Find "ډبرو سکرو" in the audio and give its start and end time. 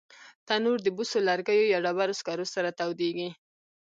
1.85-2.45